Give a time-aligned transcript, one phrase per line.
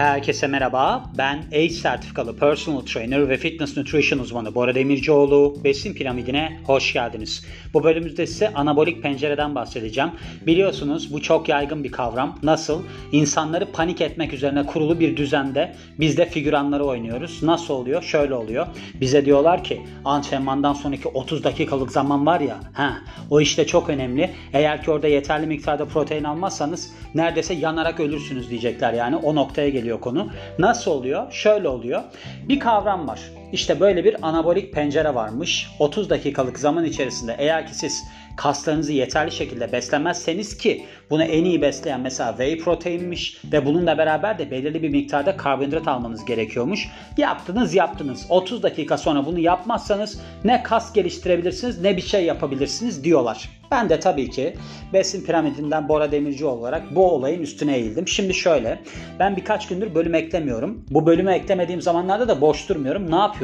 [0.00, 1.04] Herkese merhaba.
[1.18, 5.56] Ben ACE sertifikalı personal trainer ve fitness nutrition uzmanı Bora Demircioğlu.
[5.64, 7.44] Besin piramidine hoş geldiniz.
[7.74, 10.10] Bu bölümümüzde size anabolik pencereden bahsedeceğim.
[10.46, 12.38] Biliyorsunuz bu çok yaygın bir kavram.
[12.42, 12.82] Nasıl?
[13.12, 17.42] İnsanları panik etmek üzerine kurulu bir düzende biz de figüranları oynuyoruz.
[17.42, 18.02] Nasıl oluyor?
[18.02, 18.66] Şöyle oluyor.
[19.00, 22.98] Bize diyorlar ki antrenmandan sonraki 30 dakikalık zaman var ya, ha,
[23.30, 24.30] o işte çok önemli.
[24.52, 29.16] Eğer ki orada yeterli miktarda protein almazsanız neredeyse yanarak ölürsünüz diyecekler yani.
[29.16, 30.30] O noktaya geliyor konu.
[30.58, 31.32] Nasıl oluyor?
[31.32, 32.02] Şöyle oluyor.
[32.48, 33.20] Bir kavram var.
[33.52, 35.70] İşte böyle bir anabolik pencere varmış.
[35.78, 38.04] 30 dakikalık zaman içerisinde eğer ki siz
[38.36, 44.38] kaslarınızı yeterli şekilde beslemezseniz ki bunu en iyi besleyen mesela whey proteinmiş ve bununla beraber
[44.38, 46.88] de belirli bir miktarda karbonhidrat almanız gerekiyormuş.
[47.16, 48.26] Yaptınız yaptınız.
[48.28, 53.48] 30 dakika sonra bunu yapmazsanız ne kas geliştirebilirsiniz ne bir şey yapabilirsiniz diyorlar.
[53.70, 54.56] Ben de tabii ki
[54.92, 58.08] besin piramidinden Bora Demirci olarak bu olayın üstüne eğildim.
[58.08, 58.78] Şimdi şöyle
[59.18, 60.84] ben birkaç gündür bölüm eklemiyorum.
[60.90, 63.10] Bu bölümü eklemediğim zamanlarda da boş durmuyorum.
[63.10, 63.39] Ne yapıyorum?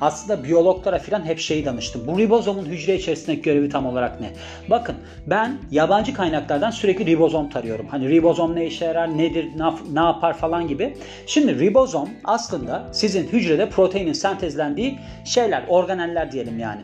[0.00, 2.06] Aslında biyologlara falan hep şeyi danıştım.
[2.06, 4.30] Bu ribozomun hücre içerisindeki görevi tam olarak ne?
[4.70, 4.94] Bakın
[5.26, 7.86] ben yabancı kaynaklardan sürekli ribozom tarıyorum.
[7.90, 9.48] Hani ribozom ne işe yarar, nedir,
[9.92, 10.96] ne yapar falan gibi.
[11.26, 16.80] Şimdi ribozom aslında sizin hücrede proteinin sentezlendiği şeyler, organeller diyelim yani.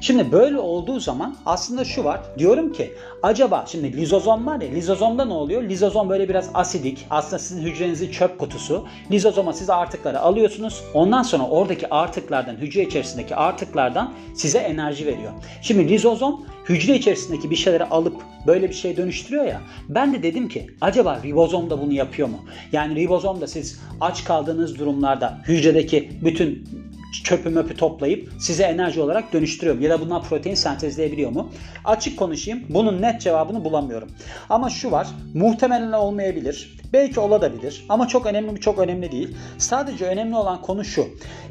[0.00, 2.20] Şimdi böyle olduğu zaman aslında şu var.
[2.38, 5.62] Diyorum ki acaba şimdi lizozom var ya lizozomda ne oluyor?
[5.62, 7.06] Lizozom böyle biraz asidik.
[7.10, 8.86] Aslında sizin hücrenizin çöp kutusu.
[9.10, 10.84] Lizozoma siz artıkları alıyorsunuz.
[10.94, 15.32] Ondan sonra oradaki artıklardan hücre içerisindeki artıklardan size enerji veriyor.
[15.62, 19.60] Şimdi lizozom hücre içerisindeki bir şeyleri alıp böyle bir şeye dönüştürüyor ya.
[19.88, 22.38] Ben de dedim ki acaba ribozom da bunu yapıyor mu?
[22.72, 26.68] Yani ribozom da siz aç kaldığınız durumlarda hücredeki bütün
[27.12, 29.82] çöpü möpü toplayıp size enerji olarak dönüştürüyor mu?
[29.82, 31.50] Ya da bundan protein sentezleyebiliyor mu?
[31.84, 32.62] Açık konuşayım.
[32.68, 34.08] Bunun net cevabını bulamıyorum.
[34.50, 35.06] Ama şu var.
[35.34, 36.78] Muhtemelen olmayabilir.
[36.92, 37.84] Belki olabilir.
[37.88, 38.60] Ama çok önemli mi?
[38.60, 39.36] Çok önemli değil.
[39.58, 41.06] Sadece önemli olan konu şu.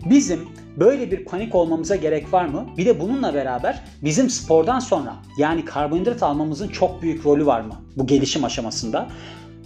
[0.06, 0.48] Bizim
[0.78, 2.66] böyle bir panik olmamıza gerek var mı?
[2.78, 7.76] Bir de bununla beraber bizim spordan sonra yani karbonhidrat almamızın çok büyük rolü var mı?
[7.98, 9.08] Bu gelişim aşamasında.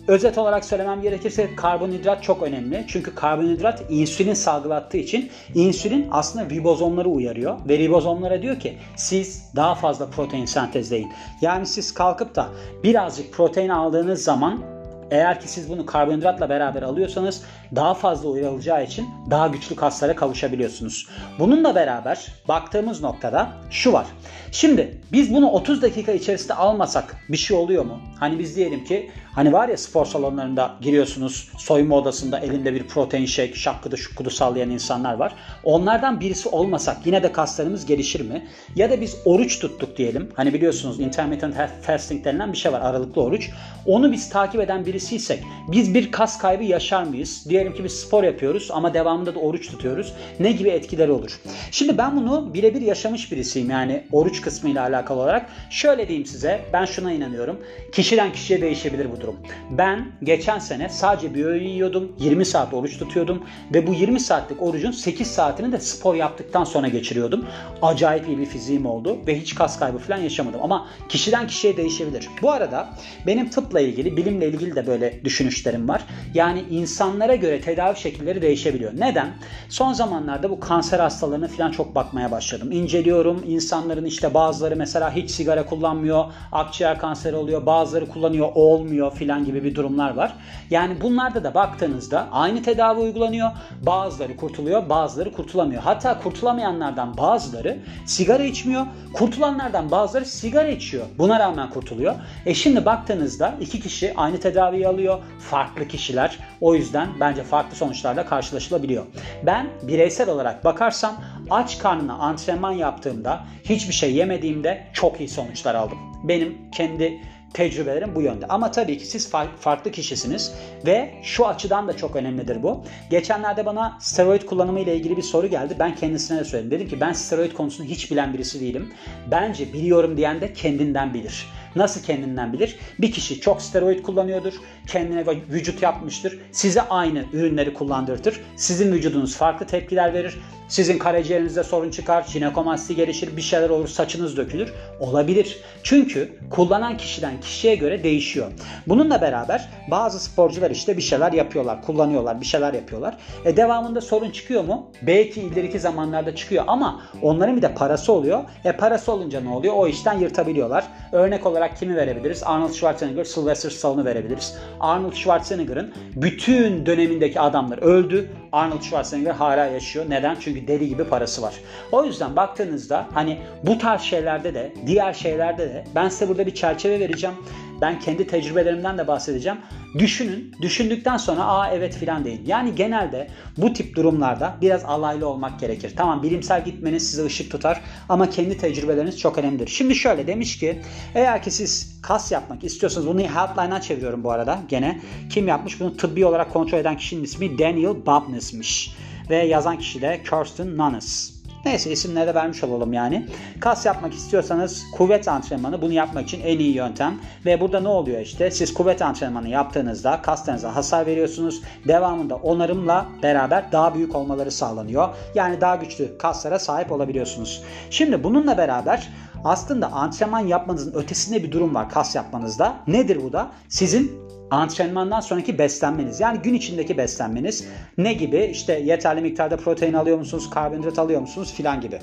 [0.08, 2.86] Özet olarak söylemem gerekirse karbonhidrat çok önemli.
[2.88, 7.58] Çünkü karbonhidrat insülin salgılattığı için insülin aslında ribozomları uyarıyor.
[7.70, 11.12] Ve ribozomlara diyor ki siz daha fazla protein sentezleyin.
[11.42, 12.48] Yani siz kalkıp da
[12.84, 14.75] birazcık protein aldığınız zaman
[15.12, 17.44] eğer ki siz bunu karbonhidratla beraber alıyorsanız
[17.76, 21.08] daha fazla uyarılacağı için daha güçlü kaslara kavuşabiliyorsunuz.
[21.40, 24.06] Bununla beraber baktığımız noktada şu var.
[24.52, 28.00] Şimdi biz bunu 30 dakika içerisinde almasak bir şey oluyor mu?
[28.20, 33.26] Hani biz diyelim ki hani var ya spor salonlarında giriyorsunuz soyunma odasında elinde bir protein
[33.26, 35.36] shake şakkıdı şukkudu sallayan insanlar var.
[35.64, 38.48] Onlardan birisi olmasak yine de kaslarımız gelişir mi?
[38.76, 40.32] Ya da biz oruç tuttuk diyelim.
[40.36, 43.50] Hani biliyorsunuz intermittent fasting denilen bir şey var aralıklı oruç.
[43.86, 47.46] Onu biz takip eden birisiysek biz bir kas kaybı yaşar mıyız?
[47.50, 50.14] Diyelim ki biz spor yapıyoruz ama devamında da oruç tutuyoruz.
[50.40, 51.40] Ne gibi etkileri olur?
[51.72, 55.50] Şimdi ben bunu birebir yaşamış birisiyim yani oruç kısmıyla alakalı olarak.
[55.70, 57.60] Şöyle diyeyim size ben şuna inanıyorum.
[57.92, 59.36] Kişiden kişiye değişebilir bu durum.
[59.72, 62.12] Ben geçen sene sadece bir öğün yiyordum.
[62.20, 63.44] 20 saat oruç tutuyordum.
[63.74, 67.46] Ve bu 20 saatlik orucun 8 saatini de spor yaptıktan sonra geçiriyordum.
[67.82, 70.60] Acayip iyi bir fiziğim oldu ve hiç kas kaybı falan yaşamadım.
[70.64, 72.30] Ama kişiden kişiye değişebilir.
[72.42, 72.90] Bu arada
[73.28, 76.06] benim tıpla ilgili, bilimle ilgili de böyle düşünüşlerim var.
[76.34, 78.92] Yani insanlara göre tedavi şekilleri değişebiliyor.
[78.96, 79.30] Neden?
[79.70, 82.72] Son zamanlarda bu kanser hastalarına falan çok bakmaya başladım.
[82.72, 83.44] İnceliyorum.
[83.48, 86.26] İnsanların işte bazıları mesela hiç sigara kullanmıyor.
[86.52, 87.66] Akciğer kanseri oluyor.
[87.66, 90.34] Bazıları kullanıyor olmuyor filan gibi bir durumlar var.
[90.70, 93.50] Yani bunlarda da baktığınızda aynı tedavi uygulanıyor.
[93.86, 95.82] Bazıları kurtuluyor, bazıları kurtulamıyor.
[95.82, 98.86] Hatta kurtulamayanlardan bazıları sigara içmiyor.
[99.14, 101.06] Kurtulanlardan bazıları sigara içiyor.
[101.18, 102.16] Buna rağmen kurtuluyor.
[102.46, 104.40] E şimdi baktığınızda iki kişi aynı
[104.76, 105.20] tedaviyi alıyor.
[105.40, 106.40] Farklı kişiler.
[106.62, 109.06] O yüzden bence farklı sonuçlarla karşılaşılabiliyor.
[109.44, 111.16] Ben bireysel olarak bakarsam
[111.50, 115.98] aç karnına antrenman yaptığımda hiçbir şey yemediğimde çok iyi sonuçlar aldım.
[116.24, 117.22] Benim kendi
[117.54, 118.46] tecrübelerim bu yönde.
[118.48, 120.54] Ama tabii ki siz farklı kişisiniz
[120.86, 122.84] ve şu açıdan da çok önemlidir bu.
[123.10, 125.76] Geçenlerde bana steroid kullanımı ile ilgili bir soru geldi.
[125.80, 126.72] Ben kendisine de söyledim.
[126.72, 128.94] Dedim ki ben steroid konusunu hiç bilen birisi değilim.
[129.32, 131.46] Bence biliyorum diyen de kendinden bilir.
[131.76, 132.76] Nasıl kendinden bilir?
[133.00, 134.54] Bir kişi çok steroid kullanıyordur.
[134.88, 136.40] Kendine vücut yapmıştır.
[136.52, 138.42] Size aynı ürünleri kullandırtır.
[138.56, 140.38] Sizin vücudunuz farklı tepkiler verir.
[140.68, 144.74] Sizin karaciğerinizde sorun çıkar, jinekomasti gelişir, bir şeyler olur, saçınız dökülür.
[145.00, 145.60] Olabilir.
[145.84, 148.52] Çünkü kullanan kişiden kişiye göre değişiyor.
[148.88, 153.18] Bununla beraber bazı sporcular işte bir şeyler yapıyorlar, kullanıyorlar, bir şeyler yapıyorlar.
[153.46, 154.92] E devamında sorun çıkıyor mu?
[155.02, 158.44] Belki ileriki zamanlarda çıkıyor ama onların bir de parası oluyor.
[158.66, 159.74] E parası olunca ne oluyor?
[159.78, 160.86] O işten yırtabiliyorlar.
[161.12, 162.44] Örnek olarak olarak kimi verebiliriz?
[162.44, 164.58] Arnold Schwarzenegger, Sylvester Stallone'u verebiliriz.
[164.80, 168.30] Arnold Schwarzenegger'ın bütün dönemindeki adamlar öldü.
[168.52, 170.06] Arnold Schwarzenegger hala yaşıyor.
[170.10, 170.38] Neden?
[170.40, 171.54] Çünkü deli gibi parası var.
[171.92, 176.56] O yüzden baktığınızda hani bu tarz şeylerde de diğer şeylerde de ben size burada bir
[176.56, 177.36] çerçeve vereceğim.
[177.82, 179.58] Ben kendi tecrübelerimden de bahsedeceğim.
[179.98, 182.42] Düşünün, düşündükten sonra aa evet filan deyin.
[182.46, 183.28] Yani genelde
[183.58, 185.94] bu tip durumlarda biraz alaylı olmak gerekir.
[185.98, 189.68] Tamam bilimsel gitmeniz size ışık tutar ama kendi tecrübeleriniz çok önemlidir.
[189.68, 190.82] Şimdi şöyle demiş ki
[191.16, 195.02] eğer ki siz kas yapmak istiyorsanız bunu Helpline'a çeviriyorum bu arada gene.
[195.30, 195.80] Kim yapmış?
[195.80, 198.96] Bunu tıbbi olarak kontrol eden kişinin ismi Daniel Babnes'miş.
[199.30, 201.35] Ve yazan kişi de Kirsten Nunes.
[201.66, 203.28] Neyse isimleri de vermiş olalım yani.
[203.60, 207.20] Kas yapmak istiyorsanız kuvvet antrenmanı bunu yapmak için en iyi yöntem.
[207.46, 208.52] Ve burada ne oluyor işte?
[208.52, 211.62] Siz kuvvet antrenmanı yaptığınızda kaslarınıza hasar veriyorsunuz.
[211.88, 215.10] Devamında onarımla beraber daha büyük olmaları sağlanıyor.
[215.36, 217.64] Yani daha güçlü kaslara sahip olabiliyorsunuz.
[217.90, 219.10] Şimdi bununla beraber
[219.44, 222.76] aslında antrenman yapmanızın ötesinde bir durum var kas yapmanızda.
[222.88, 223.52] Nedir bu da?
[223.70, 226.20] Sizin antrenmandan sonraki beslenmeniz.
[226.20, 228.50] Yani gün içindeki beslenmeniz ne gibi?
[228.52, 232.00] İşte yeterli miktarda protein alıyor musunuz, karbonhidrat alıyor musunuz filan gibi.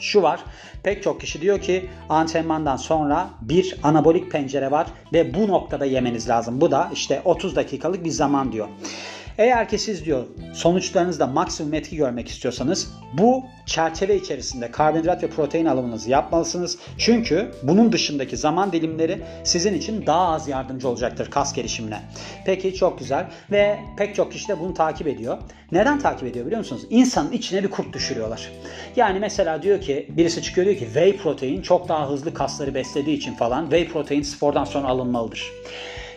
[0.00, 0.40] Şu var.
[0.82, 6.28] Pek çok kişi diyor ki antrenmandan sonra bir anabolik pencere var ve bu noktada yemeniz
[6.28, 6.60] lazım.
[6.60, 8.68] Bu da işte 30 dakikalık bir zaman diyor.
[9.38, 10.24] Eğer ki siz diyor
[10.54, 16.78] sonuçlarınızda maksimum etki görmek istiyorsanız bu çerçeve içerisinde karbonhidrat ve protein alımınızı yapmalısınız.
[16.98, 22.02] Çünkü bunun dışındaki zaman dilimleri sizin için daha az yardımcı olacaktır kas gelişimine.
[22.46, 25.38] Peki çok güzel ve pek çok kişi de bunu takip ediyor.
[25.72, 26.82] Neden takip ediyor biliyor musunuz?
[26.90, 28.50] İnsanın içine bir kurt düşürüyorlar.
[28.96, 33.16] Yani mesela diyor ki birisi çıkıyor diyor ki whey protein çok daha hızlı kasları beslediği
[33.16, 35.52] için falan whey protein spordan sonra alınmalıdır.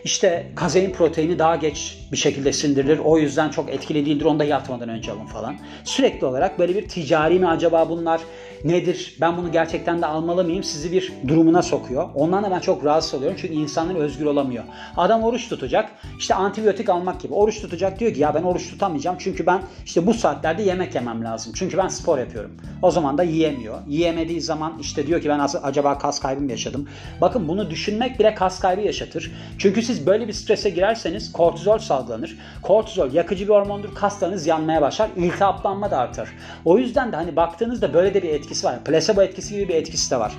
[0.04, 3.00] İşte kazein proteini daha geç bir şekilde sindirilir.
[3.00, 4.25] O yüzden çok etkili değildir.
[4.25, 5.56] Onu da yatmadan önce alın falan.
[5.84, 8.22] Sürekli olarak böyle bir ticari mi acaba bunlar?
[8.63, 9.16] Nedir?
[9.22, 10.63] Ben bunu gerçekten de almalı mıyım?
[10.63, 12.10] Sizi bir durumuna sokuyor.
[12.16, 13.38] Ondan da ben çok rahatsız oluyorum.
[13.42, 14.63] Çünkü insanlar özgür olamıyor.
[14.98, 15.90] Adam oruç tutacak.
[16.19, 17.34] İşte antibiyotik almak gibi.
[17.34, 19.18] Oruç tutacak diyor ki ya ben oruç tutamayacağım.
[19.19, 21.54] Çünkü ben işte bu saatlerde yemek yemem lazım.
[21.56, 22.52] Çünkü ben spor yapıyorum.
[22.81, 23.78] O zaman da yiyemiyor.
[23.88, 26.90] Yiyemediği zaman işte diyor ki ben acaba kas kaybı mı yaşadım?
[27.22, 29.31] Bakın bunu düşünmek bile kas kaybı yaşatır.
[29.57, 32.38] Çünkü siz böyle bir strese girerseniz kortizol salgılanır.
[32.62, 33.96] Kortizol yakıcı bir hormondur.
[33.96, 35.10] Kaslarınız yanmaya başlar.
[35.16, 36.30] İltihaplanma da artar.
[36.66, 38.84] O yüzden de hani baktığınızda böyle de bir etkisi var.
[38.84, 40.34] Plasebo etkisi gibi bir etkisi de var.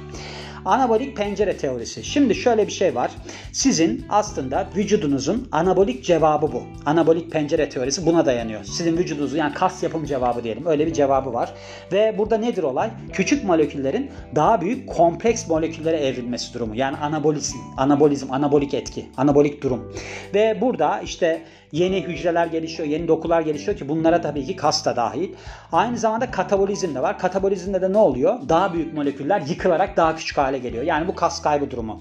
[0.64, 2.04] Anabolik pencere teorisi.
[2.04, 3.10] Şimdi şöyle bir şey var.
[3.52, 6.62] Sizin aslında vücudunuzun anabolik cevabı bu.
[6.86, 8.64] Anabolik pencere teorisi buna dayanıyor.
[8.64, 10.66] Sizin vücudunuzun yani kas yapım cevabı diyelim.
[10.66, 11.54] Öyle bir cevabı var.
[11.92, 12.90] Ve burada nedir olay?
[13.12, 16.74] Küçük moleküllerin daha büyük kompleks moleküllere evrilmesi durumu.
[16.74, 19.92] Yani anabolizm, anabolizm, anabolik etki, anabolik durum.
[20.34, 21.42] Ve burada işte
[21.72, 25.28] Yeni hücreler gelişiyor, yeni dokular gelişiyor ki bunlara tabii ki kas da dahil.
[25.72, 27.18] Aynı zamanda katabolizm de var.
[27.18, 28.38] Katabolizmde de ne oluyor?
[28.48, 30.84] Daha büyük moleküller yıkılarak daha küçük hale geliyor.
[30.84, 32.00] Yani bu kas kaybı durumu.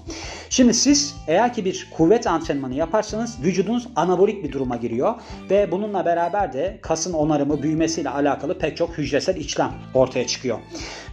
[0.50, 5.14] Şimdi siz eğer ki bir kuvvet antrenmanı yaparsanız vücudunuz anabolik bir duruma giriyor
[5.50, 10.58] ve bununla beraber de kasın onarımı, büyümesiyle alakalı pek çok hücresel işlem ortaya çıkıyor.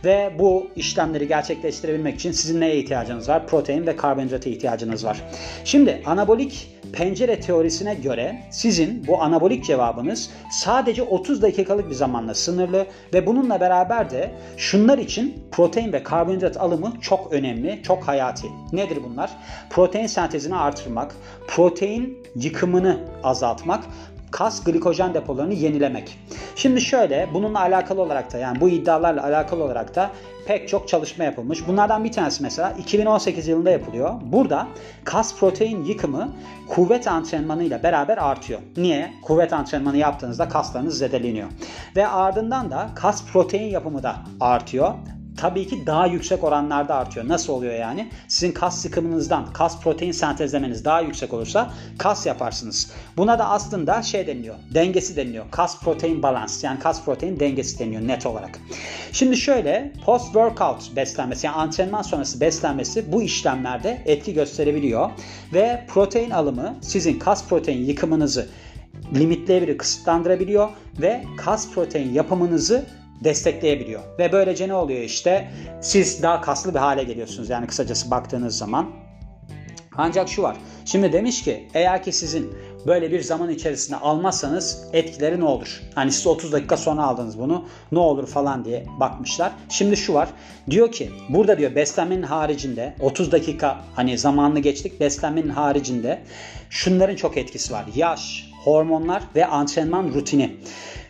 [0.06, 3.48] Ve bu işlemleri gerçekleştirebilmek için sizin neye ihtiyacınız var?
[3.48, 5.24] Protein ve karbonhidrata ihtiyacınız var.
[5.66, 12.88] Şimdi anabolik pencere teorisine göre sizin bu anabolik cevabınız sadece 30 dakikalık bir zamanla sınırlı
[13.14, 18.48] ve bununla beraber de şunlar için protein ve karbonhidrat alımı çok önemli, çok hayati.
[18.74, 19.32] Nedir bunlar?
[19.70, 21.16] Protein sentezini artırmak,
[21.48, 23.84] protein yıkımını azaltmak,
[24.32, 26.20] kas glikojen depolarını yenilemek.
[26.56, 30.12] Şimdi şöyle bununla alakalı olarak da yani bu iddialarla alakalı olarak da
[30.48, 31.68] pek çok çalışma yapılmış.
[31.68, 34.14] Bunlardan bir tanesi mesela 2018 yılında yapılıyor.
[34.22, 34.68] Burada
[35.04, 36.32] kas protein yıkımı
[36.68, 38.60] kuvvet antrenmanıyla beraber artıyor.
[38.78, 39.14] Niye?
[39.22, 41.48] Kuvvet antrenmanı yaptığınızda kaslarınız zedeleniyor.
[41.96, 44.94] Ve ardından da kas protein yapımı da artıyor
[45.38, 47.28] tabii ki daha yüksek oranlarda artıyor.
[47.28, 48.10] Nasıl oluyor yani?
[48.28, 52.92] Sizin kas sıkımınızdan kas protein sentezlemeniz daha yüksek olursa kas yaparsınız.
[53.18, 54.56] Buna da aslında şey deniliyor.
[54.74, 55.46] Dengesi deniliyor.
[55.52, 58.60] Kas protein balans yani kas protein dengesi deniliyor net olarak.
[59.12, 65.10] Şimdi şöyle post workout beslenmesi yani antrenman sonrası beslenmesi bu işlemlerde etki gösterebiliyor
[65.54, 68.48] ve protein alımı sizin kas protein yıkımınızı
[69.16, 70.70] limitleyebiliyor, kısıtlandırabiliyor
[71.02, 72.86] ve kas protein yapımınızı
[73.24, 74.02] destekleyebiliyor.
[74.20, 75.52] Ve böylece ne oluyor işte?
[75.82, 77.50] Siz daha kaslı bir hale geliyorsunuz.
[77.50, 78.90] Yani kısacası baktığınız zaman.
[79.98, 80.58] Ancak şu var.
[80.86, 82.54] Şimdi demiş ki eğer ki sizin
[82.88, 85.82] böyle bir zaman içerisinde almazsanız etkileri ne olur?
[85.96, 89.52] Hani siz 30 dakika sonra aldınız bunu ne olur falan diye bakmışlar.
[89.70, 90.30] Şimdi şu var.
[90.70, 96.24] Diyor ki burada diyor beslenmenin haricinde 30 dakika hani zamanını geçtik beslenmenin haricinde
[96.70, 97.86] şunların çok etkisi var.
[97.96, 100.58] Yaş, hormonlar ve antrenman rutini.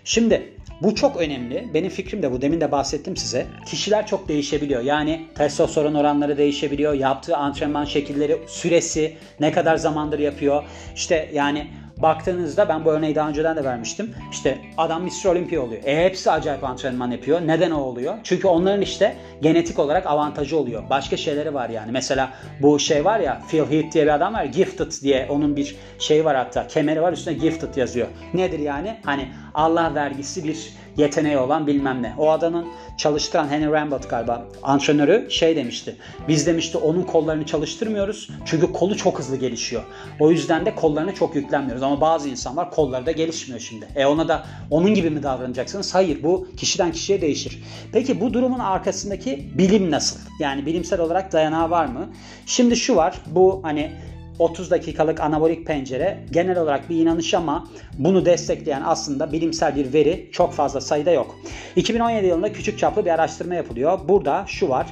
[0.03, 1.69] Şimdi Bu çok önemli.
[1.73, 2.41] Benim fikrim de bu.
[2.41, 3.47] Demin de bahsettim size.
[3.65, 4.81] Kişiler çok değişebiliyor.
[4.81, 6.93] Yani testosteron oranları değişebiliyor.
[6.93, 10.63] Yaptığı antrenman şekilleri, süresi, ne kadar zamandır yapıyor.
[10.95, 11.67] İşte yani
[12.01, 14.15] baktığınızda ben bu örneği daha önceden de vermiştim.
[14.31, 15.25] İşte adam Mr.
[15.25, 15.81] Olympia oluyor.
[15.85, 17.41] E hepsi acayip antrenman yapıyor.
[17.45, 18.13] Neden o oluyor?
[18.23, 20.89] Çünkü onların işte genetik olarak avantajı oluyor.
[20.89, 21.91] Başka şeyleri var yani.
[21.91, 22.29] Mesela
[22.61, 24.45] bu şey var ya Phil Heath diye bir adam var.
[24.45, 26.67] Gifted diye onun bir şey var hatta.
[26.67, 28.07] Kemeri var üstüne Gifted yazıyor.
[28.33, 28.97] Nedir yani?
[29.05, 32.13] Hani Allah vergisi bir yeteneği olan bilmem ne.
[32.17, 32.65] O adamın
[32.97, 35.95] çalıştıran Henry Rambert galiba antrenörü şey demişti.
[36.27, 38.29] Biz demişti onun kollarını çalıştırmıyoruz.
[38.45, 39.83] Çünkü kolu çok hızlı gelişiyor.
[40.19, 41.83] O yüzden de kollarına çok yüklenmiyoruz.
[41.83, 43.87] Ama bazı insanlar kolları da gelişmiyor şimdi.
[43.95, 45.95] E ona da onun gibi mi davranacaksınız?
[45.95, 47.63] Hayır bu kişiden kişiye değişir.
[47.93, 50.19] Peki bu durumun arkasındaki bilim nasıl?
[50.39, 52.09] Yani bilimsel olarak dayanağı var mı?
[52.45, 53.21] Şimdi şu var.
[53.25, 53.91] Bu hani
[54.39, 57.67] 30 dakikalık anabolik pencere genel olarak bir inanış ama
[57.97, 61.35] bunu destekleyen aslında bilimsel bir veri çok fazla sayıda yok.
[61.75, 63.99] 2017 yılında küçük çaplı bir araştırma yapılıyor.
[64.07, 64.87] Burada şu var.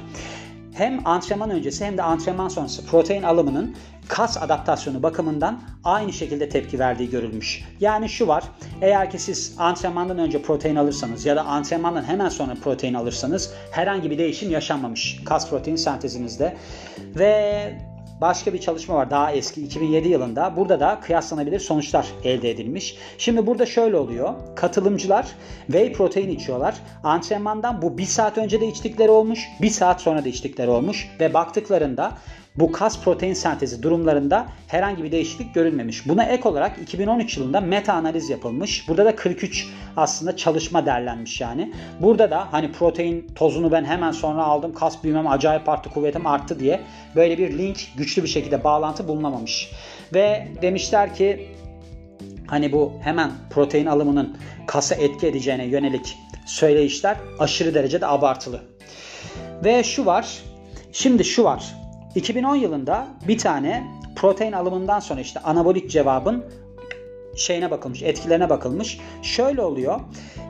[0.74, 3.76] Hem antrenman öncesi hem de antrenman sonrası protein alımının
[4.08, 7.64] kas adaptasyonu bakımından aynı şekilde tepki verdiği görülmüş.
[7.80, 8.44] Yani şu var.
[8.80, 14.10] Eğer ki siz antrenmandan önce protein alırsanız ya da antrenmandan hemen sonra protein alırsanız herhangi
[14.10, 16.56] bir değişim yaşanmamış kas protein sentezinizde.
[17.18, 17.72] Ve
[18.20, 20.56] başka bir çalışma var daha eski 2007 yılında.
[20.56, 22.96] Burada da kıyaslanabilir sonuçlar elde edilmiş.
[23.18, 24.34] Şimdi burada şöyle oluyor.
[24.56, 25.26] Katılımcılar
[25.66, 26.74] whey protein içiyorlar.
[27.04, 31.34] Antrenmandan bu bir saat önce de içtikleri olmuş, bir saat sonra da içtikleri olmuş ve
[31.34, 32.12] baktıklarında
[32.58, 36.08] bu kas protein sentezi durumlarında herhangi bir değişiklik görülmemiş.
[36.08, 38.88] Buna ek olarak 2013 yılında meta analiz yapılmış.
[38.88, 41.72] Burada da 43 aslında çalışma derlenmiş yani.
[42.00, 44.74] Burada da hani protein tozunu ben hemen sonra aldım.
[44.74, 46.80] Kas büyümem acayip arttı, kuvvetim arttı diye
[47.16, 49.70] böyle bir link güçlü bir şekilde bağlantı bulunamamış.
[50.14, 51.48] Ve demişler ki
[52.46, 54.36] hani bu hemen protein alımının
[54.66, 58.60] kasa etki edeceğine yönelik söyleyişler aşırı derecede abartılı.
[59.64, 60.38] Ve şu var.
[60.92, 61.74] Şimdi şu var.
[62.16, 66.44] 2010 yılında bir tane protein alımından sonra işte anabolik cevabın
[67.36, 69.00] şeyine bakılmış, etkilerine bakılmış.
[69.22, 70.00] Şöyle oluyor.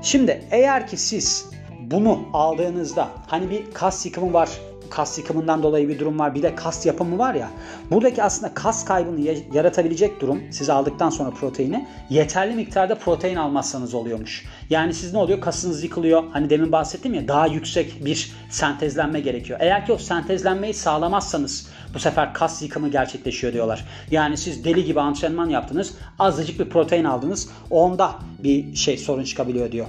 [0.02, 4.50] Şimdi eğer ki siz bunu aldığınızda hani bir kas yıkımı var
[4.90, 6.34] kas yıkımından dolayı bir durum var.
[6.34, 7.50] Bir de kas yapımı var ya.
[7.90, 9.20] Buradaki aslında kas kaybını
[9.54, 14.44] yaratabilecek durum siz aldıktan sonra proteini yeterli miktarda protein almazsanız oluyormuş.
[14.70, 15.40] Yani siz ne oluyor?
[15.40, 16.24] Kasınız yıkılıyor.
[16.32, 19.58] Hani demin bahsettim ya daha yüksek bir sentezlenme gerekiyor.
[19.62, 23.84] Eğer ki o sentezlenmeyi sağlamazsanız bu sefer kas yıkımı gerçekleşiyor diyorlar.
[24.10, 25.94] Yani siz deli gibi antrenman yaptınız.
[26.18, 27.48] Azıcık bir protein aldınız.
[27.70, 29.86] Onda bir şey sorun çıkabiliyor diyor.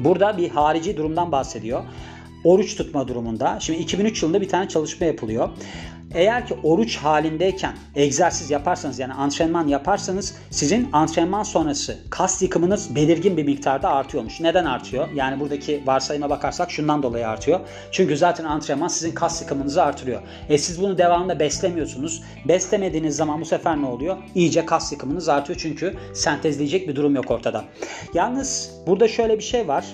[0.00, 1.82] Burada bir harici durumdan bahsediyor
[2.48, 3.60] oruç tutma durumunda.
[3.60, 5.48] Şimdi 2003 yılında bir tane çalışma yapılıyor.
[6.14, 13.36] Eğer ki oruç halindeyken egzersiz yaparsanız yani antrenman yaparsanız sizin antrenman sonrası kas yıkımınız belirgin
[13.36, 14.40] bir miktarda artıyormuş.
[14.40, 15.08] Neden artıyor?
[15.14, 17.60] Yani buradaki varsayıma bakarsak şundan dolayı artıyor.
[17.92, 20.22] Çünkü zaten antrenman sizin kas yıkımınızı artırıyor.
[20.48, 22.22] E siz bunu devamında beslemiyorsunuz.
[22.48, 24.16] Beslemediğiniz zaman bu sefer ne oluyor?
[24.34, 27.64] İyice kas yıkımınız artıyor çünkü sentezleyecek bir durum yok ortada.
[28.14, 29.84] Yalnız burada şöyle bir şey var.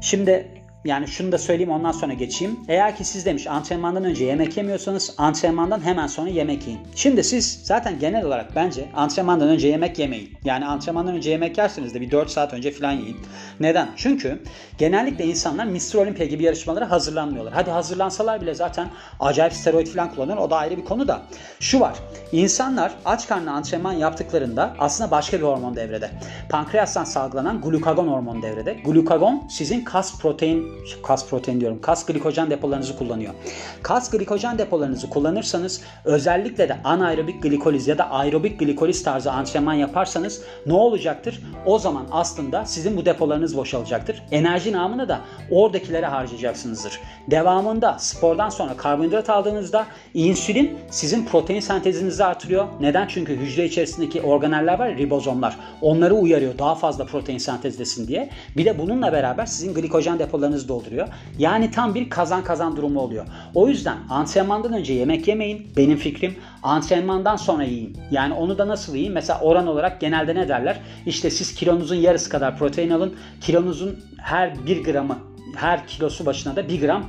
[0.00, 0.53] Şimdi
[0.84, 2.60] yani şunu da söyleyeyim ondan sonra geçeyim.
[2.68, 6.80] Eğer ki siz demiş antrenmandan önce yemek yemiyorsanız antrenmandan hemen sonra yemek yiyin.
[6.94, 10.30] Şimdi siz zaten genel olarak bence antrenmandan önce yemek yemeyin.
[10.44, 13.16] Yani antrenmandan önce yemek yerseniz de bir 4 saat önce falan yiyin.
[13.60, 13.88] Neden?
[13.96, 14.42] Çünkü
[14.78, 15.94] genellikle insanlar Mr.
[15.94, 17.54] Olympia gibi yarışmalara hazırlanmıyorlar.
[17.54, 18.88] Hadi hazırlansalar bile zaten
[19.20, 20.38] acayip steroid falan kullanıyor.
[20.38, 21.22] O da ayrı bir konu da.
[21.60, 21.94] Şu var.
[22.32, 26.10] İnsanlar aç karnına antrenman yaptıklarında aslında başka bir hormon devrede.
[26.48, 28.74] Pankreastan salgılanan glukagon hormonu devrede.
[28.84, 31.80] Glukagon sizin kas protein kas protein diyorum.
[31.80, 33.34] Kas glikojen depolarınızı kullanıyor.
[33.82, 40.42] Kas glikojen depolarınızı kullanırsanız özellikle de anaerobik glikoliz ya da aerobik glikoliz tarzı antrenman yaparsanız
[40.66, 41.42] ne olacaktır?
[41.66, 44.22] O zaman aslında sizin bu depolarınız boşalacaktır.
[44.30, 47.00] Enerji namına da oradakilere harcayacaksınızdır.
[47.30, 52.66] Devamında spordan sonra karbonhidrat aldığınızda insülin sizin protein sentezinizi artırıyor.
[52.80, 53.06] Neden?
[53.08, 55.56] Çünkü hücre içerisindeki organeller var ribozomlar.
[55.80, 58.30] Onları uyarıyor daha fazla protein sentezlesin diye.
[58.56, 61.08] Bir de bununla beraber sizin glikojen depolarınız karnınızı dolduruyor.
[61.38, 63.26] Yani tam bir kazan kazan durumu oluyor.
[63.54, 65.66] O yüzden antrenmandan önce yemek yemeyin.
[65.76, 67.96] Benim fikrim antrenmandan sonra yiyin.
[68.10, 69.12] Yani onu da nasıl yiyin?
[69.12, 70.80] Mesela oran olarak genelde ne derler?
[71.06, 73.14] İşte siz kilonuzun yarısı kadar protein alın.
[73.40, 75.18] Kilonuzun her 1 gramı
[75.56, 77.04] her kilosu başına da 1 gram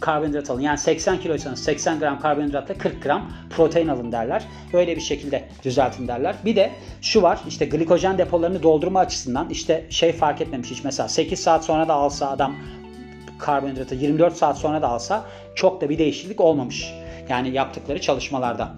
[0.00, 0.60] karbonhidrat alın.
[0.60, 4.42] Yani 80 kiloysanız 80 gram karbonhidratla 40 gram protein alın derler.
[4.72, 6.36] Öyle bir şekilde düzeltin derler.
[6.44, 6.70] Bir de
[7.02, 11.64] şu var işte glikojen depolarını doldurma açısından işte şey fark etmemiş hiç mesela 8 saat
[11.64, 12.56] sonra da alsa adam
[13.38, 15.24] karbonhidratı 24 saat sonra da alsa
[15.54, 16.94] çok da bir değişiklik olmamış.
[17.28, 18.74] Yani yaptıkları çalışmalarda.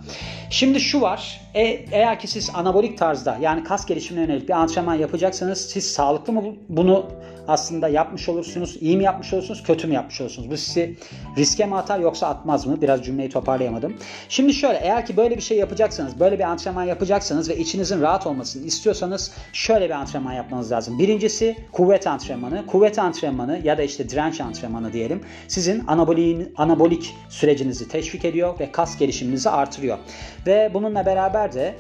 [0.51, 1.41] Şimdi şu var.
[1.55, 1.63] E,
[1.93, 6.43] eğer ki siz anabolik tarzda yani kas gelişimine yönelik bir antrenman yapacaksanız siz sağlıklı mı
[6.69, 7.07] bunu
[7.49, 8.77] aslında yapmış olursunuz?
[8.81, 9.63] İyi mi yapmış olursunuz?
[9.63, 10.51] Kötü mü yapmış olursunuz?
[10.51, 10.97] Bu sizi
[11.37, 12.81] riske mi atar yoksa atmaz mı?
[12.81, 13.97] Biraz cümleyi toparlayamadım.
[14.29, 18.27] Şimdi şöyle eğer ki böyle bir şey yapacaksanız, böyle bir antrenman yapacaksanız ve içinizin rahat
[18.27, 20.99] olmasını istiyorsanız şöyle bir antrenman yapmanız lazım.
[20.99, 22.67] Birincisi kuvvet antrenmanı.
[22.67, 25.21] Kuvvet antrenmanı ya da işte direnç antrenmanı diyelim.
[25.49, 29.99] Sizin anabolik, anabolik sürecinizi teşvik ediyor ve kas gelişiminizi artırıyor.
[30.47, 31.75] Ve bununla beraber de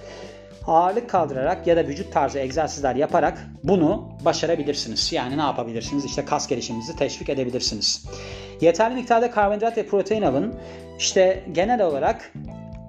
[0.68, 5.12] ağırlık kaldırarak ya da vücut tarzı egzersizler yaparak bunu başarabilirsiniz.
[5.12, 6.04] Yani ne yapabilirsiniz?
[6.04, 8.06] İşte kas gelişiminizi teşvik edebilirsiniz.
[8.60, 10.54] Yeterli miktarda karbonhidrat ve protein alın.
[10.98, 12.32] İşte genel olarak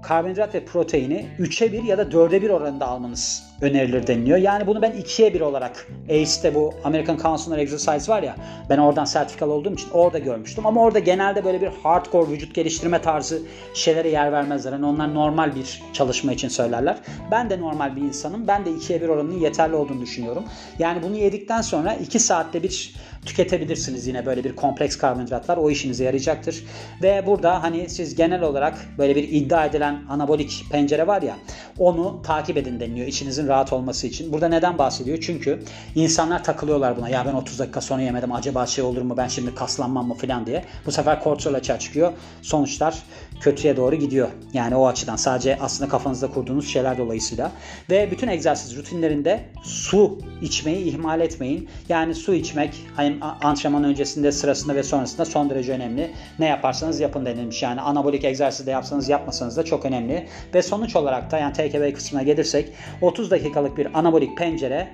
[0.09, 4.37] karbonhidrat ve proteini 3'e 1 ya da 4'e 1 oranında almanız önerilir deniliyor.
[4.37, 8.35] Yani bunu ben 2'ye 1 olarak ACE'de bu American Council of Exercise var ya
[8.69, 10.65] ben oradan sertifikalı olduğum için orada görmüştüm.
[10.65, 13.41] Ama orada genelde böyle bir hardcore vücut geliştirme tarzı
[13.73, 14.71] şeylere yer vermezler.
[14.71, 16.97] Yani onlar normal bir çalışma için söylerler.
[17.31, 18.47] Ben de normal bir insanım.
[18.47, 20.43] Ben de 2'ye 1 oranının yeterli olduğunu düşünüyorum.
[20.79, 25.57] Yani bunu yedikten sonra 2 saatte bir tüketebilirsiniz yine böyle bir kompleks karbonhidratlar.
[25.57, 26.63] O işinize yarayacaktır.
[27.03, 31.35] Ve burada hani siz genel olarak böyle bir iddia edilen anabolik pencere var ya
[31.79, 34.33] onu takip edin deniliyor içinizin rahat olması için.
[34.33, 35.17] Burada neden bahsediyor?
[35.21, 35.63] Çünkü
[35.95, 37.09] insanlar takılıyorlar buna.
[37.09, 40.45] Ya ben 30 dakika sonra yemedim acaba şey olur mu ben şimdi kaslanmam mı falan
[40.45, 40.65] diye.
[40.85, 42.13] Bu sefer kortizol açığa çıkıyor.
[42.41, 43.03] Sonuçlar
[43.39, 44.29] kötüye doğru gidiyor.
[44.53, 47.51] Yani o açıdan sadece aslında kafanızda kurduğunuz şeyler dolayısıyla.
[47.89, 51.69] Ve bütün egzersiz rutinlerinde su içmeyi ihmal etmeyin.
[51.89, 56.11] Yani su içmek hani antrenman öncesinde, sırasında ve sonrasında son derece önemli.
[56.39, 57.63] Ne yaparsanız yapın denilmiş.
[57.63, 60.27] Yani anabolik egzersiz de yapsanız yapmasanız da çok önemli.
[60.53, 62.69] Ve sonuç olarak da yani TKB kısmına gelirsek
[63.01, 64.87] 30 dakikalık bir anabolik pencere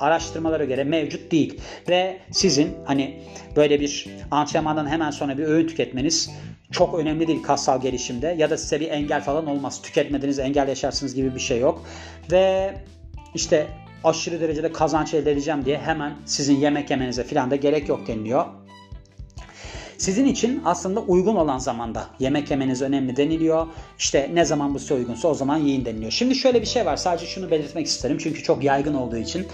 [0.00, 1.60] araştırmalara göre mevcut değil.
[1.88, 3.20] Ve sizin hani
[3.56, 6.30] böyle bir antrenmandan hemen sonra bir öğün tüketmeniz
[6.70, 9.82] çok önemli değil kassal gelişimde ya da size bir engel falan olmaz.
[9.82, 11.84] Tüketmediğiniz engel yaşarsınız gibi bir şey yok.
[12.32, 12.74] Ve
[13.34, 13.66] işte
[14.04, 18.44] aşırı derecede kazanç elde edeceğim diye hemen sizin yemek yemenize falan da gerek yok deniliyor.
[19.98, 23.66] Sizin için aslında uygun olan zamanda yemek yemeniz önemli deniliyor.
[23.98, 26.10] İşte ne zaman bu size uygunsa o zaman yiyin deniliyor.
[26.10, 26.96] Şimdi şöyle bir şey var.
[26.96, 28.18] Sadece şunu belirtmek isterim.
[28.20, 29.46] Çünkü çok yaygın olduğu için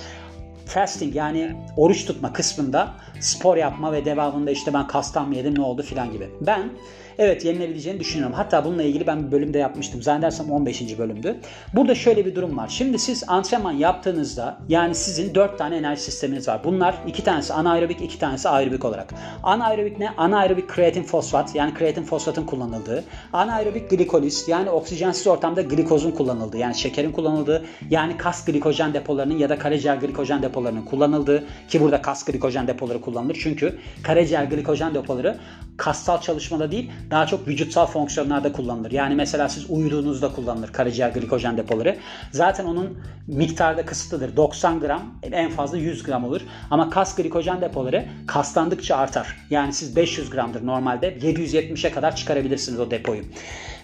[0.66, 5.62] fasting yani oruç tutma kısmında spor yapma ve devamında işte ben kastan mı yedim ne
[5.62, 6.30] oldu filan gibi.
[6.40, 6.70] Ben
[7.18, 8.34] evet yenilebileceğini düşünüyorum.
[8.36, 10.02] Hatta bununla ilgili ben bir bölümde yapmıştım.
[10.02, 10.98] Zannedersem 15.
[10.98, 11.36] bölümdü.
[11.74, 12.68] Burada şöyle bir durum var.
[12.68, 16.60] Şimdi siz antrenman yaptığınızda yani sizin 4 tane enerji sisteminiz var.
[16.64, 19.14] Bunlar iki tanesi anaerobik, iki tanesi aerobik olarak.
[19.42, 20.10] Anaerobik ne?
[20.10, 23.04] Anaerobik kreatin fosfat yani kreatin fosfatın kullanıldığı.
[23.32, 29.48] Anaerobik glikoliz yani oksijensiz ortamda glikozun kullanıldığı yani şekerin kullanıldığı yani kas glikojen depolarının ya
[29.48, 33.38] da karaciğer glikojen depolarının kullanıldığı ki burada kas glikojen depoları kullanılır.
[33.42, 35.38] Çünkü karaciğer glikojen depoları
[35.76, 38.90] kassal çalışmada değil daha çok vücutsal fonksiyonlarda kullanılır.
[38.90, 41.96] Yani mesela siz uyuduğunuzda kullanılır karaciğer glikojen depoları.
[42.32, 44.36] Zaten onun miktarda kısıtlıdır.
[44.36, 46.40] 90 gram en fazla 100 gram olur.
[46.70, 49.36] Ama kas glikojen depoları kaslandıkça artar.
[49.50, 53.22] Yani siz 500 gramdır normalde 770'e kadar çıkarabilirsiniz o depoyu.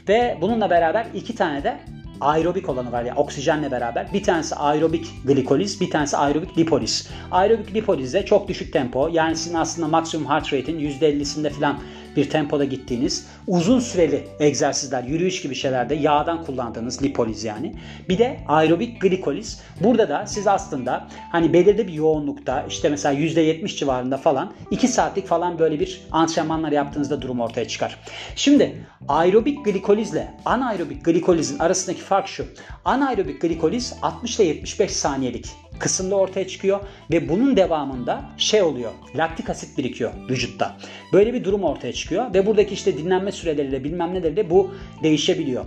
[0.09, 1.79] Ve bununla beraber iki tane de
[2.21, 4.13] aerobik olanı var ya oksijenle beraber.
[4.13, 7.11] Bir tanesi aerobik glikoliz, bir tanesi aerobik lipoliz.
[7.31, 9.09] Aerobik lipolizde çok düşük tempo.
[9.13, 11.79] Yani sizin aslında maksimum heart rate'in %50'sinde falan
[12.17, 17.75] bir tempoda gittiğiniz uzun süreli egzersizler, yürüyüş gibi şeylerde yağdan kullandığınız lipoliz yani.
[18.09, 19.61] Bir de aerobik glikoliz.
[19.81, 25.27] Burada da siz aslında hani belirli bir yoğunlukta işte mesela %70 civarında falan 2 saatlik
[25.27, 27.99] falan böyle bir antrenmanlar yaptığınızda durum ortaya çıkar.
[28.37, 32.47] Şimdi aerobik glikolizle anaerobik glikolizin arasındaki fark şu.
[32.85, 35.47] Anaerobik glikoliz 60 ile 75 saniyelik
[35.81, 38.91] kısımda ortaya çıkıyor ve bunun devamında şey oluyor.
[39.17, 40.77] Laktik asit birikiyor vücutta.
[41.13, 45.67] Böyle bir durum ortaya çıkıyor ve buradaki işte dinlenme süreleriyle bilmem neleriyle bu değişebiliyor.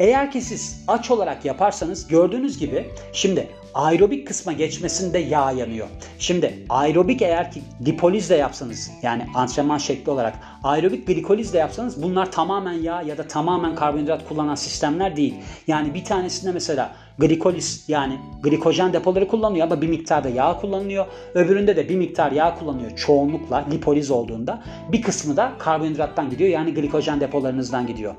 [0.00, 5.88] Eğer ki siz aç olarak yaparsanız gördüğünüz gibi şimdi aerobik kısma geçmesinde yağ yanıyor.
[6.18, 10.34] Şimdi aerobik eğer ki lipolizle yapsanız yani antrenman şekli olarak
[10.64, 15.34] aerobik glikolizle yapsanız bunlar tamamen yağ ya da tamamen karbonhidrat kullanan sistemler değil.
[15.66, 21.06] Yani bir tanesinde mesela glikoliz yani glikojen depoları kullanıyor ama bir miktarda yağ kullanılıyor.
[21.34, 24.62] Öbüründe de bir miktar yağ kullanıyor çoğunlukla lipoliz olduğunda.
[24.92, 28.14] Bir kısmı da karbonhidrattan gidiyor yani glikojen depolarınızdan gidiyor.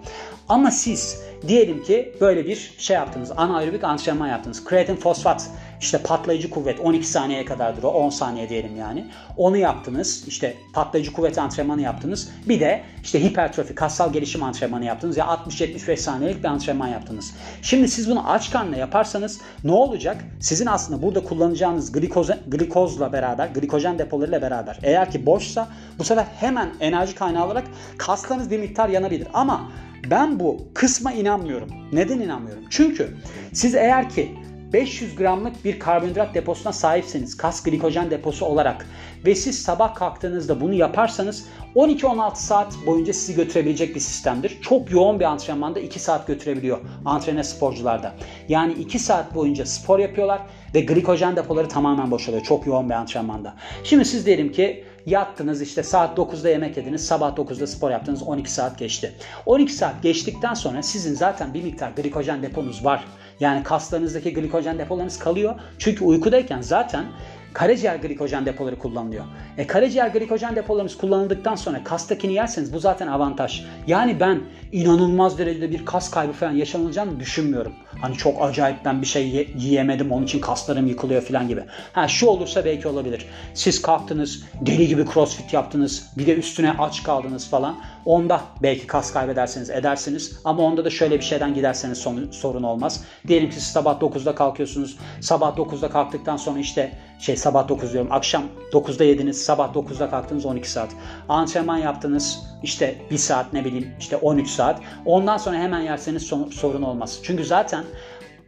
[0.49, 4.65] Ama siz diyelim ki böyle bir şey yaptınız anaerobik antrenman yaptınız.
[4.65, 5.49] Kreatin fosfat
[5.81, 9.05] İşte patlayıcı kuvvet 12 saniyeye kadardır o 10 saniye diyelim yani.
[9.37, 10.23] Onu yaptınız.
[10.27, 12.29] İşte patlayıcı kuvvet antrenmanı yaptınız.
[12.47, 15.17] Bir de işte hipertrofi kassal gelişim antrenmanı yaptınız.
[15.17, 17.33] Ya 60-75 saniyelik bir antrenman yaptınız.
[17.61, 20.25] Şimdi siz bunu aç karnına yaparsanız ne olacak?
[20.39, 25.67] Sizin aslında burada kullanacağınız glikoz, glikozla beraber, glikojen depolarıyla beraber eğer ki boşsa
[25.99, 27.63] bu sefer hemen enerji kaynağı olarak
[27.97, 29.27] kaslarınız bir miktar yanabilir.
[29.33, 29.71] Ama
[30.09, 31.69] ben bu kısma inanmıyorum.
[31.93, 32.63] Neden inanmıyorum?
[32.69, 33.17] Çünkü
[33.53, 34.31] siz eğer ki
[34.73, 38.87] 500 gramlık bir karbonhidrat deposuna sahipseniz kas glikojen deposu olarak
[39.25, 44.57] ve siz sabah kalktığınızda bunu yaparsanız 12-16 saat boyunca sizi götürebilecek bir sistemdir.
[44.61, 48.15] Çok yoğun bir antrenmanda 2 saat götürebiliyor antrenör sporcularda.
[48.49, 50.41] Yani 2 saat boyunca spor yapıyorlar
[50.73, 53.55] ve glikojen depoları tamamen boşalıyor çok yoğun bir antrenmanda.
[53.83, 58.51] Şimdi siz diyelim ki yattınız işte saat 9'da yemek yediniz sabah 9'da spor yaptınız 12
[58.51, 59.13] saat geçti.
[59.45, 63.05] 12 saat geçtikten sonra sizin zaten bir miktar glikojen deponuz var.
[63.41, 65.55] Yani kaslarınızdaki glikojen depolarınız kalıyor.
[65.79, 67.05] Çünkü uykudayken zaten
[67.53, 69.25] karaciğer glikojen depoları kullanılıyor.
[69.57, 73.65] E karaciğer glikojen depolarımız kullanıldıktan sonra kastakini yerseniz bu zaten avantaj.
[73.87, 77.73] Yani ben inanılmaz derecede bir kas kaybı falan yaşanılacağını düşünmüyorum.
[78.01, 81.63] Hani çok acayip ben bir şey yiyemedim onun için kaslarım yıkılıyor falan gibi.
[81.93, 83.25] Ha şu olursa belki olabilir.
[83.53, 87.75] Siz kalktınız deli gibi crossfit yaptınız bir de üstüne aç kaldınız falan.
[88.05, 93.03] Onda belki kas kaybederseniz edersiniz ama onda da şöyle bir şeyden giderseniz sorun olmaz.
[93.27, 94.97] Diyelim ki siz sabah 9'da kalkıyorsunuz.
[95.21, 100.45] Sabah 9'da kalktıktan sonra işte şey sabah 9 diyorum akşam 9'da yediniz sabah 9'da kalktınız
[100.45, 100.89] 12 saat.
[101.29, 104.81] Antrenman yaptınız işte 1 saat ne bileyim işte 13 saat.
[105.05, 107.19] Ondan sonra hemen yerseniz sorun olmaz.
[107.23, 107.83] Çünkü zaten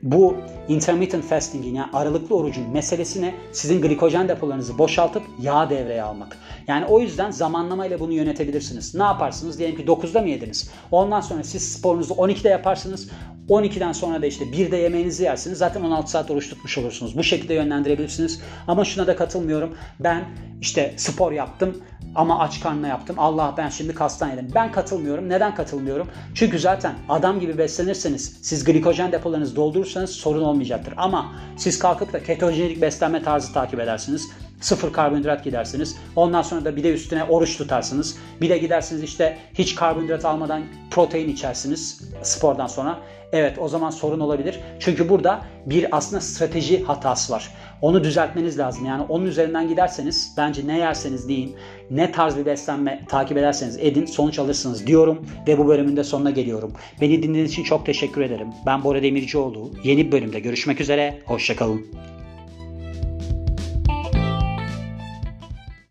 [0.03, 0.37] bu
[0.67, 6.37] intermittent fasting'in yani aralıklı orucun meselesine sizin glikojen depolarınızı boşaltıp yağ devreye almak.
[6.67, 8.95] Yani o yüzden zamanlamayla bunu yönetebilirsiniz.
[8.95, 9.59] Ne yaparsınız?
[9.59, 10.71] Diyelim ki 9'da mı yediniz?
[10.91, 13.09] Ondan sonra siz sporunuzu 12'de yaparsınız.
[13.49, 15.57] 12'den sonra da işte 1'de yemeğinizi yersiniz.
[15.57, 17.17] Zaten 16 saat oruç tutmuş olursunuz.
[17.17, 18.41] Bu şekilde yönlendirebilirsiniz.
[18.67, 19.75] Ama şuna da katılmıyorum.
[19.99, 20.23] Ben
[20.61, 21.83] işte spor yaptım
[22.15, 23.15] ama aç karnına yaptım.
[23.19, 24.51] Allah ben şimdi kastan yedim.
[24.55, 25.29] Ben katılmıyorum.
[25.29, 26.07] Neden katılmıyorum?
[26.35, 30.93] Çünkü zaten adam gibi beslenirseniz, siz glikojen depolarınızı doldurursanız sorun olmayacaktır.
[30.97, 34.29] Ama siz kalkıp da ketojenik beslenme tarzı takip edersiniz.
[34.63, 35.97] Sıfır karbonhidrat gidersiniz.
[36.15, 38.17] Ondan sonra da bir de üstüne oruç tutarsınız.
[38.41, 42.99] Bir de gidersiniz işte hiç karbonhidrat almadan protein içersiniz spordan sonra.
[43.33, 44.59] Evet o zaman sorun olabilir.
[44.79, 47.49] Çünkü burada bir aslında strateji hatası var.
[47.81, 48.85] Onu düzeltmeniz lazım.
[48.85, 51.55] Yani onun üzerinden giderseniz bence ne yerseniz deyin,
[51.89, 56.31] ne tarz bir beslenme takip ederseniz edin sonuç alırsınız diyorum ve bu bölümün de sonuna
[56.31, 56.73] geliyorum.
[57.01, 58.47] Beni dinlediğiniz için çok teşekkür ederim.
[58.65, 59.71] Ben Bora Demircioğlu.
[59.83, 61.19] Yeni bir bölümde görüşmek üzere.
[61.25, 61.85] Hoşçakalın.